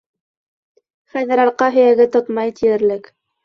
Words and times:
Хәҙер 1.11 1.43
арҡа 1.45 1.69
һөйәге 1.77 2.11
тотмай 2.19 2.59
тиерлек. 2.61 3.17